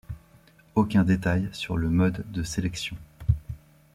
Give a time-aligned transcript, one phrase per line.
[0.73, 2.97] Aucun détail sur le mode de sélection.